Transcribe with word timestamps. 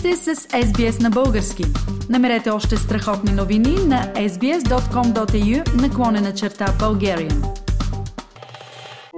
сте 0.00 0.16
с 0.16 0.34
SBS 0.34 1.02
на 1.02 1.10
български. 1.10 1.64
Намерете 2.10 2.50
още 2.50 2.76
страхотни 2.76 3.32
новини 3.32 3.76
на 3.86 4.12
sbs.com.au 4.14 5.82
наклонена 5.82 6.34
черта 6.34 6.66
Bulgarian. 6.66 7.44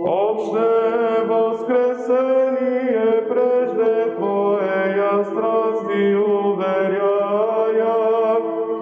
Още 0.06 0.66
възкресение 1.28 3.10
прежде 3.28 4.16
Твоя 4.16 5.24
страсти 5.24 6.14
уверяя, 6.42 7.92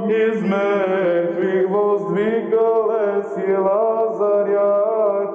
из 0.09 0.42
мертвих 0.42 1.69
воздвигале 1.70 3.23
си 3.34 3.52
Лазаря, 3.66 4.73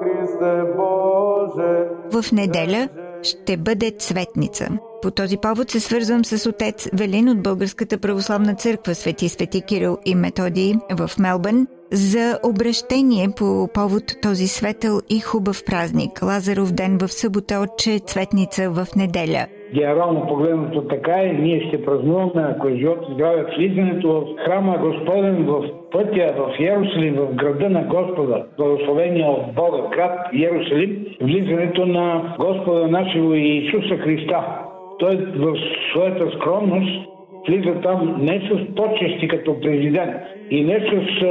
Христе 0.00 0.54
Боже. 0.76 1.74
В 2.12 2.32
неделя 2.32 2.88
ще 3.22 3.56
бъде 3.56 3.90
цветница. 3.98 4.68
По 5.02 5.10
този 5.10 5.36
повод 5.36 5.70
се 5.70 5.80
свързвам 5.80 6.24
с 6.24 6.48
отец 6.48 6.88
Велин 6.98 7.28
от 7.28 7.42
Българската 7.42 7.98
православна 7.98 8.54
църква 8.54 8.94
Свети 8.94 9.28
Свети 9.28 9.62
Кирил 9.62 9.98
и 10.06 10.14
Методий 10.14 10.72
в 10.98 11.10
Мелбърн 11.18 11.66
за 11.92 12.38
обращение 12.44 13.26
по 13.38 13.68
повод 13.74 14.04
този 14.22 14.46
светъл 14.46 15.00
и 15.10 15.20
хубав 15.20 15.64
празник 15.66 16.22
Лазаров 16.22 16.72
ден 16.72 16.98
в 16.98 17.08
събота 17.08 17.54
от 17.54 17.78
че 17.78 17.98
цветница 17.98 18.70
в 18.70 18.86
неделя. 18.96 19.46
Генерално 19.74 20.26
погледнато 20.26 20.82
така 20.82 21.12
е, 21.22 21.32
ние 21.32 21.68
ще 21.68 21.84
празнуваме, 21.84 22.42
ако 22.56 22.68
е 22.68 22.76
живот 22.76 22.98
и 23.10 23.14
здраве, 23.14 23.44
влизането 23.58 24.08
в 24.08 24.44
храма 24.44 24.78
Господен, 24.78 25.46
в 25.46 25.64
пътя 25.92 26.34
в 26.38 26.60
Иерусалим, 26.60 27.14
в 27.14 27.34
града 27.34 27.70
на 27.70 27.82
Господа, 27.82 28.44
благословение 28.56 29.24
от 29.24 29.54
Бога, 29.54 29.78
град 29.96 30.18
Иерусалим, 30.32 31.06
влизането 31.20 31.86
на 31.86 32.34
Господа 32.38 32.86
нашего 32.88 33.34
Иисуса 33.34 33.96
Христа. 33.96 34.66
Той 34.98 35.16
в 35.16 35.56
своята 35.90 36.30
скромност 36.36 37.08
влиза 37.48 37.80
там 37.82 38.16
не 38.20 38.40
с 38.40 38.74
почести 38.74 39.28
като 39.28 39.60
президент 39.60 40.16
и 40.50 40.64
не 40.64 40.80
с 40.80 41.22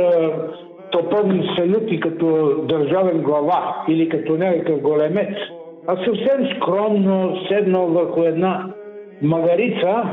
топърни 0.91 1.49
салюти 1.57 1.99
като 1.99 2.55
държавен 2.63 3.21
глава 3.21 3.85
или 3.87 4.09
като 4.09 4.37
някакъв 4.37 4.81
големец, 4.81 5.35
а 5.87 5.95
съвсем 5.95 6.47
скромно 6.55 7.37
седнал 7.47 7.87
върху 7.87 8.21
една 8.23 8.73
магарица, 9.21 10.03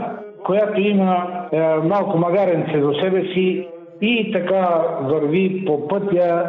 която 0.44 0.80
има 0.80 1.26
е, 1.52 1.58
малко 1.84 2.18
магаренце 2.18 2.78
до 2.78 2.94
себе 2.94 3.22
си 3.24 3.68
и 4.00 4.32
така 4.32 4.84
върви 5.00 5.64
по 5.66 5.88
пътя, 5.88 6.44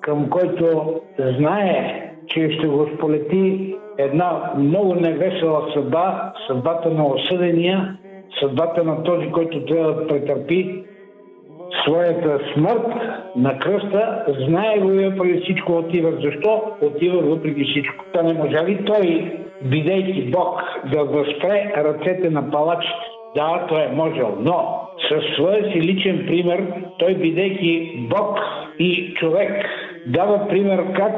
към 0.00 0.30
който 0.30 0.94
знае, 1.18 2.00
че 2.26 2.50
ще 2.50 2.66
го 2.66 2.86
сполети 2.94 3.76
една 3.98 4.52
много 4.58 4.94
невесела 4.94 5.72
съдба, 5.74 6.32
съдбата 6.46 6.90
на 6.90 7.06
осъдения, 7.06 7.96
съдбата 8.40 8.84
на 8.84 9.02
този, 9.02 9.30
който 9.30 9.64
трябва 9.64 9.94
да 9.94 10.06
претърпи 10.06 10.84
своята 11.82 12.40
смърт 12.54 12.86
на 13.36 13.58
кръста, 13.58 14.24
знае 14.46 14.78
го 14.78 14.92
и 14.92 15.16
преди 15.16 15.40
всичко 15.40 15.72
отива. 15.72 16.12
Защо 16.22 16.62
отива 16.82 17.22
въпреки 17.22 17.64
всичко? 17.64 18.04
Та 18.12 18.22
не 18.22 18.32
може 18.32 18.64
ли 18.66 18.84
той, 18.84 19.32
бидейки 19.62 20.22
Бог, 20.22 20.62
да 20.92 21.04
възпре 21.04 21.72
ръцете 21.76 22.30
на 22.30 22.50
палачите? 22.50 22.94
Да, 23.36 23.66
той 23.68 23.82
е 23.82 23.92
можел, 23.94 24.36
но 24.40 24.80
със 25.08 25.24
своя 25.34 25.72
си 25.72 25.80
личен 25.80 26.24
пример, 26.26 26.66
той 26.98 27.14
бидейки 27.14 27.98
Бог 28.10 28.38
и 28.78 29.14
човек, 29.14 29.66
дава 30.06 30.48
пример 30.48 30.84
как 30.96 31.12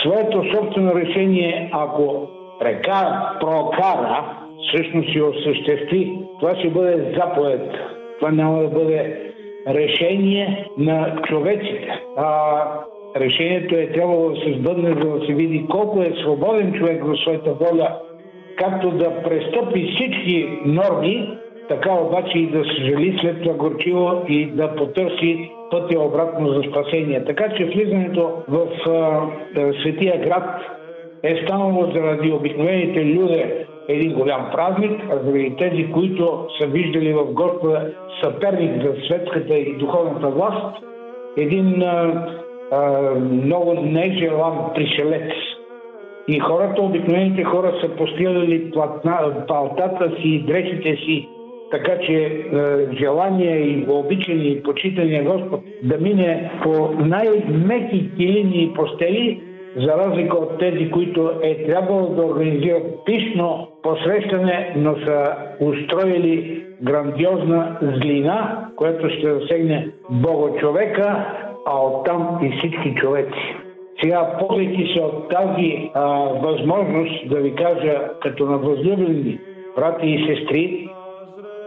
своето 0.00 0.44
собствено 0.54 0.94
решение, 0.94 1.70
ако 1.72 2.28
прекара, 2.60 3.36
прокара, 3.40 4.24
всъщност 4.68 5.12
си 5.12 5.20
осъществи, 5.20 6.18
това 6.40 6.56
ще 6.56 6.70
бъде 6.70 7.14
заповед. 7.18 7.74
Това 8.18 8.30
няма 8.30 8.62
да 8.62 8.68
бъде 8.68 9.32
решение 9.68 10.66
на 10.78 11.22
човеците. 11.22 12.00
А 12.16 12.62
решението 13.16 13.74
е 13.74 13.92
трябвало 13.92 14.30
да 14.30 14.36
се 14.36 14.52
сбъдне, 14.52 14.88
за 14.88 15.18
да 15.18 15.26
се 15.26 15.34
види 15.34 15.66
колко 15.70 16.02
е 16.02 16.14
свободен 16.22 16.72
човек 16.72 17.04
в 17.04 17.16
своята 17.16 17.52
воля, 17.52 17.96
както 18.56 18.90
да 18.90 19.22
престъпи 19.22 19.92
всички 19.94 20.48
норми, 20.64 21.38
така 21.68 21.92
обаче 21.92 22.38
и 22.38 22.46
да 22.46 22.64
се 22.64 22.84
жали 22.84 23.18
след 23.20 23.42
това 23.42 23.54
горчиво 23.54 24.22
и 24.28 24.46
да 24.46 24.74
потърси 24.74 25.50
пътя 25.70 26.00
обратно 26.00 26.48
за 26.48 26.62
спасение. 26.70 27.24
Така 27.24 27.48
че 27.56 27.64
влизането 27.64 28.32
в 28.48 28.66
а, 28.90 29.26
Светия 29.82 30.20
град 30.20 30.60
е 31.22 31.36
станало 31.44 31.90
заради 31.94 32.32
обикновените 32.32 33.04
люди 33.04 33.44
един 33.88 34.12
голям 34.12 34.50
празник, 34.52 35.00
а 35.10 35.18
заради 35.24 35.56
тези, 35.58 35.92
които 35.92 36.46
са 36.60 36.66
виждали 36.66 37.12
в 37.12 37.24
Господа 37.24 37.90
съперник 38.22 38.82
за 38.82 38.92
светската 39.06 39.54
и 39.58 39.76
духовната 39.76 40.28
власт, 40.28 40.76
един 41.36 41.82
а, 41.82 42.26
а, 42.72 43.10
много 43.20 43.74
нежелан 43.74 44.54
пришелец. 44.74 45.32
И 46.28 46.38
хората, 46.38 46.82
обикновените 46.82 47.44
хора 47.44 47.72
са 47.80 47.88
постилали 47.88 48.72
палтата 49.48 50.10
си 50.20 50.44
дрехите 50.46 50.96
си, 50.96 51.28
така 51.70 51.98
че 51.98 52.14
е, 52.14 52.40
желание 53.00 53.58
и 53.58 53.86
обичане 53.88 54.44
и 54.44 54.62
почитане 54.62 55.22
Господ 55.22 55.60
да 55.82 55.98
мине 55.98 56.50
по 56.62 56.90
най-меки 56.98 58.10
килини 58.16 58.62
и 58.62 58.74
постели, 58.74 59.40
за 59.76 59.98
разлика 59.98 60.36
от 60.36 60.58
тези, 60.58 60.90
които 60.90 61.30
е 61.42 61.66
трябвало 61.66 62.08
да 62.08 62.22
организират 62.22 63.04
пишно 63.06 63.68
посрещане, 63.82 64.72
но 64.76 64.96
са 64.96 65.34
устроили 65.60 66.64
грандиозна 66.82 67.78
злина, 67.82 68.68
която 68.76 69.10
ще 69.10 69.34
засегне 69.34 69.88
Бога 70.10 70.60
човека, 70.60 71.26
а 71.66 71.86
оттам 71.86 72.38
и 72.42 72.56
всички 72.58 72.94
човеци. 72.94 73.56
Сега, 74.02 74.36
ползвайки 74.38 74.92
се 74.94 75.02
от 75.02 75.28
тази 75.28 75.90
а, 75.94 76.06
възможност 76.18 77.28
да 77.28 77.36
ви 77.36 77.54
кажа 77.54 78.00
като 78.22 78.46
на 78.46 78.58
възлюбени 78.58 79.38
брати 79.76 80.06
и 80.06 80.26
сестри, 80.26 80.88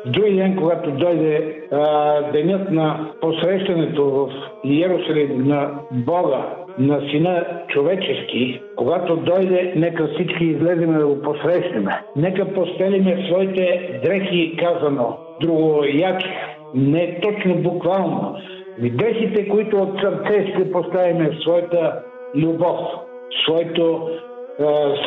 други 0.06 0.35
ден, 0.35 0.56
когато 0.56 0.91
дойде 0.91 1.62
а, 1.72 2.22
денят 2.31 2.72
на 2.72 3.12
посрещането 3.22 4.06
в 4.06 4.29
Иерусалим 4.63 5.47
на 5.47 5.72
Бога, 5.91 6.45
на 6.79 7.01
Сина 7.12 7.45
човечески, 7.67 8.62
когато 8.75 9.16
дойде, 9.16 9.73
нека 9.75 10.07
всички 10.07 10.45
излеземе 10.45 11.00
да 11.00 11.07
го 11.07 11.22
посрещнем. 11.22 11.88
Нека 12.16 12.53
постелиме 12.53 13.25
своите 13.28 14.00
дрехи, 14.03 14.57
казано, 14.57 15.17
друго 15.41 15.84
яче, 15.94 16.28
не 16.75 17.19
точно 17.22 17.56
буквално. 17.56 18.35
Дрехите, 18.79 19.50
които 19.50 19.78
от 19.78 20.00
сърце 20.01 20.51
ще 20.53 20.72
поставиме 20.72 21.29
в 21.29 21.41
своята 21.41 22.00
любов, 22.35 22.79
своето 23.45 24.09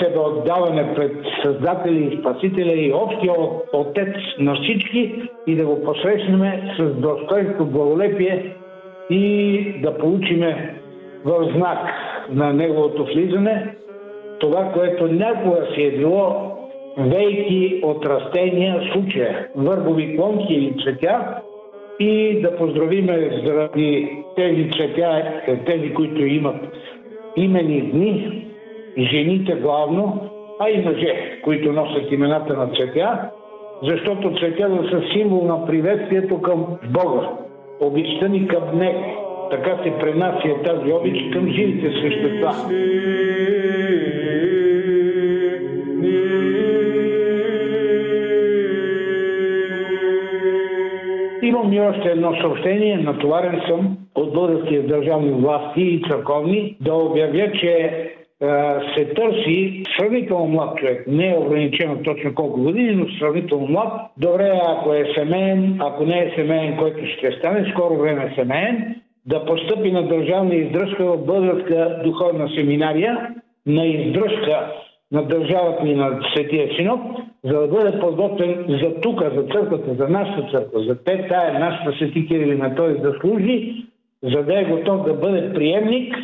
себеотдаване 0.01 0.95
пред 0.95 1.13
Създателя 1.43 1.99
и 1.99 2.19
Спасителя 2.21 2.73
и 2.73 2.93
общия 2.93 3.33
Отец 3.73 4.15
на 4.39 4.55
всички 4.55 5.15
и 5.47 5.57
да 5.57 5.65
го 5.67 5.85
посрещнем 5.85 6.43
с 6.79 6.85
достоинство, 6.85 7.65
благолепие 7.65 8.57
и 9.11 9.75
да 9.83 9.99
получиме 9.99 10.75
в 11.25 11.53
знак 11.57 11.79
на 12.31 12.53
неговото 12.53 13.05
влизане 13.05 13.75
това, 14.41 14.71
което 14.75 15.07
някога 15.07 15.67
си 15.75 15.83
е 15.83 15.91
било 15.91 16.55
вейки 16.99 17.81
от 17.83 18.07
растения, 18.07 18.83
случая, 18.93 19.49
върбови 19.57 20.17
клонки 20.17 20.55
или 20.55 20.75
цветя 20.83 21.41
и 22.01 22.41
да 22.41 22.57
поздравиме 22.57 23.43
заради 23.45 24.17
тези 24.37 24.71
цветя, 24.71 25.23
тези, 25.67 25.95
които 25.95 26.27
имат 26.27 26.57
имени 27.37 27.81
дни, 27.81 28.44
жените 28.99 29.53
главно, 29.55 30.31
а 30.61 30.71
и 30.71 30.85
мъже, 30.85 31.41
които 31.45 31.73
носят 31.73 32.13
имената 32.13 32.55
на 32.55 32.67
цветя, 32.67 33.31
защото 33.83 34.39
цветята 34.39 34.89
са 34.91 35.03
символ 35.13 35.47
на 35.47 35.67
приветствието 35.67 36.43
към 36.43 36.67
Бога, 36.91 37.29
обичта 37.81 38.29
ни 38.29 38.49
към 38.49 38.79
Него. 38.79 39.05
Така 39.51 39.79
се 39.83 39.99
пренася 39.99 40.63
тази 40.65 40.93
обич 40.93 41.33
към 41.33 41.49
живите 41.49 41.91
същества. 42.03 42.55
Имам 51.43 51.73
и 51.73 51.81
още 51.81 52.09
едно 52.09 52.37
съобщение. 52.41 52.97
Натоварен 52.97 53.61
съм 53.69 53.97
от 54.15 54.33
българските 54.33 54.83
държавни 54.83 55.31
власти 55.31 55.81
и 55.81 56.03
църковни 56.09 56.77
да 56.81 56.95
обявя, 56.95 57.53
че 57.53 57.91
се 58.97 59.05
търси 59.05 59.83
сравнително 59.99 60.47
млад 60.47 60.79
човек. 60.79 61.07
Не 61.07 61.31
е 61.31 61.39
ограничено 61.39 62.03
точно 62.03 62.35
колко 62.35 62.61
години, 62.61 62.93
но 62.95 63.07
сравнително 63.19 63.67
млад. 63.67 63.93
Добре, 64.17 64.61
ако 64.69 64.95
е 64.95 65.13
семейен, 65.15 65.77
ако 65.81 66.05
не 66.05 66.19
е 66.19 66.33
семейен, 66.37 66.77
който 66.77 67.07
ще 67.07 67.33
стане, 67.33 67.71
скоро 67.73 67.97
време 67.97 68.25
е 68.25 68.35
семейен, 68.35 69.01
да 69.27 69.45
постъпи 69.45 69.93
на 69.93 70.09
държавна 70.09 70.55
издръжка 70.55 71.05
в 71.05 71.27
Българска 71.27 72.01
духовна 72.05 72.49
семинария 72.55 73.35
на 73.67 73.87
издръжка 73.87 74.73
на 75.13 75.23
държавата 75.23 75.89
и 75.89 75.95
на 75.95 76.21
Светия 76.33 76.69
Синод, 76.77 77.01
за 77.45 77.61
да 77.61 77.69
бъде 77.69 78.01
подготвен 78.01 78.65
за 78.69 79.01
тук, 79.01 79.23
за 79.23 79.43
църквата, 79.43 79.95
за 79.95 80.09
нашата 80.09 80.49
църква, 80.51 80.81
за 80.81 81.05
те 81.05 81.29
тая 81.29 81.59
нашата 81.59 81.93
свети 81.93 82.27
Кирил 82.27 82.59
на 82.59 82.75
той 82.75 83.01
да 83.01 83.15
служи, 83.21 83.85
за 84.23 84.43
да 84.43 84.61
е 84.61 84.65
готов 84.65 85.07
да 85.07 85.15
бъде 85.15 85.53
приемник, 85.55 86.17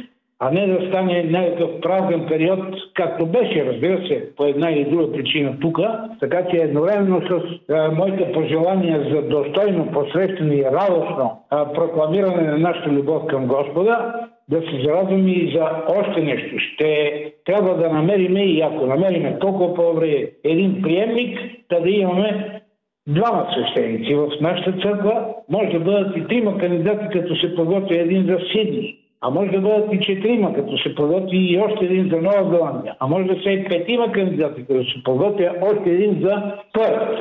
а 0.43 0.51
не 0.51 0.67
да 0.67 0.89
стане 0.89 1.23
някакъв 1.23 1.71
празен 1.81 2.27
период, 2.29 2.61
както 2.95 3.27
беше, 3.27 3.67
разбира 3.67 4.07
се, 4.07 4.37
по 4.37 4.45
една 4.45 4.71
или 4.71 4.85
друга 4.85 5.13
причина 5.13 5.57
тук. 5.61 5.79
Така 6.21 6.47
че 6.51 6.57
едновременно 6.57 7.21
с 7.21 7.43
а, 7.73 7.91
моите 7.91 8.33
пожелания 8.33 9.07
за 9.11 9.23
достойно, 9.23 9.93
посрещане 9.93 10.55
и 10.55 10.65
радостно 10.65 11.43
а, 11.51 11.73
прокламиране 11.73 12.43
на 12.43 12.59
нашата 12.59 12.91
любов 12.91 13.27
към 13.27 13.47
Господа, 13.47 14.15
да 14.49 14.61
се 14.61 14.83
зарадваме 14.85 15.31
и 15.31 15.57
за 15.57 15.69
още 15.99 16.21
нещо. 16.21 16.59
Ще 16.59 17.25
трябва 17.45 17.77
да 17.77 17.93
намерим 17.93 18.37
и 18.37 18.61
ако 18.61 18.87
намериме 18.87 19.39
толкова 19.39 19.75
по-добре 19.75 20.31
един 20.45 20.83
приемник, 20.83 21.39
да, 21.71 21.81
да 21.81 21.91
имаме 21.91 22.61
двама 23.09 23.47
свещеници 23.53 24.15
в 24.15 24.29
нашата 24.41 24.73
църква. 24.73 25.27
Може 25.51 25.71
да 25.71 25.81
бъдат 25.81 26.17
и 26.17 26.27
трима 26.27 26.59
кандидати, 26.59 27.19
като 27.19 27.37
се 27.37 27.55
подготви 27.55 27.99
един 27.99 28.27
за 28.27 28.39
Сидни. 28.53 28.97
А 29.23 29.31
може 29.31 29.51
да 29.51 29.61
бъдат 29.61 29.93
и 29.93 30.01
четирима, 30.01 30.55
като 30.55 30.79
се 30.79 30.95
подготви 30.95 31.39
и 31.39 31.59
още 31.59 31.85
един 31.85 32.09
за 32.09 32.17
Нова 32.17 32.51
Зеландия. 32.51 32.95
А 33.01 33.07
може 33.07 33.25
да 33.25 33.43
са 33.43 33.51
и 33.51 33.65
петима 33.65 34.13
кандидати, 34.13 34.65
като 34.67 34.85
се 34.85 35.03
подготвя 35.05 35.55
още 35.63 35.91
един 35.91 36.21
за 36.23 36.43
Пърт. 36.73 37.19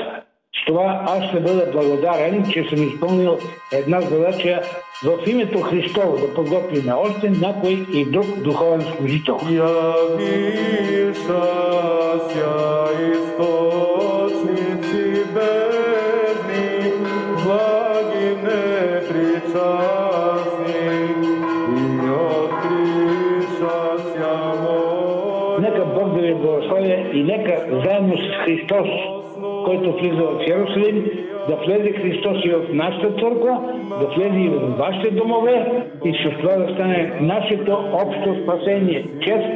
С 0.61 0.65
това 0.67 1.03
аз 1.07 1.29
ще 1.29 1.39
бъда 1.39 1.71
благодарен, 1.71 2.43
че 2.51 2.63
съм 2.63 2.87
изпълнил 2.87 3.37
една 3.73 4.01
задача 4.01 4.61
в 5.03 5.29
името 5.31 5.59
Христово 5.59 6.17
да 6.17 6.33
подготвим 6.33 6.93
още 6.95 7.29
някой 7.29 7.85
и 7.93 8.05
друг 8.05 8.25
духовен 8.43 8.81
служител. 8.81 9.37
Явиша 9.51 11.13
ся 12.29 12.89
непричастни, 19.39 21.08
Благословя 26.41 26.95
и 27.13 27.23
нека 27.23 27.65
заедно 27.85 28.17
с 28.17 28.45
Христос, 28.45 28.87
който 29.65 29.91
влиза 29.91 30.23
в 30.23 30.47
Иерусалим, 30.47 31.05
да 31.49 31.55
влезе 31.55 31.91
Христос 31.91 32.45
и 32.45 32.49
в 32.49 32.73
нашата 32.73 33.09
църква, 33.09 33.59
да 33.99 34.07
влезе 34.07 34.39
и 34.39 34.49
в 34.49 34.77
вашите 34.77 35.11
домове 35.11 35.83
и 36.05 36.13
с 36.13 36.41
това 36.41 36.55
да 36.55 36.73
стане 36.73 37.13
нашето 37.21 37.77
общо 37.93 38.35
спасение. 38.43 39.05
Чест, 39.21 39.47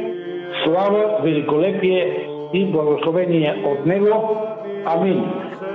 слава, 0.64 1.20
великолепие 1.22 2.26
и 2.54 2.64
благословение 2.64 3.54
от 3.64 3.86
Него. 3.86 4.36
Амин. 4.86 5.24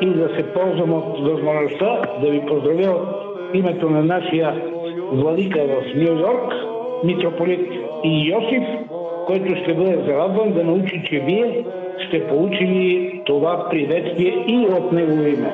И 0.02 0.06
да 0.06 0.30
се 0.36 0.54
ползвам 0.54 0.94
от 0.94 1.20
възможността 1.20 2.02
да 2.22 2.30
ви 2.30 2.42
поздравя 2.46 2.92
от 2.92 3.56
името 3.56 3.90
на 3.90 4.04
нашия 4.04 4.56
владика 5.12 5.60
в 5.60 5.96
Нью 5.96 6.20
Йорк, 6.20 6.54
митрополит 7.04 7.72
и 8.04 8.30
Йосиф, 8.30 8.64
който 9.30 9.56
ще 9.56 9.74
бъде 9.74 10.04
зарадван 10.06 10.52
да 10.54 10.64
научи, 10.64 11.02
че 11.10 11.20
вие 11.20 11.66
сте 12.08 12.28
получили 12.28 13.22
това 13.26 13.70
приветствие 13.70 14.46
и 14.48 14.68
от 14.72 14.92
Негово 14.92 15.24
име. 15.24 15.54